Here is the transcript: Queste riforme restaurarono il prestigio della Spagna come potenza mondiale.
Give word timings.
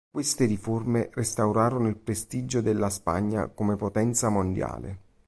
Queste 0.09 0.45
riforme 0.45 1.09
restaurarono 1.13 1.87
il 1.87 1.95
prestigio 1.95 2.61
della 2.61 2.89
Spagna 2.89 3.49
come 3.49 3.75
potenza 3.75 4.29
mondiale. 4.29 4.97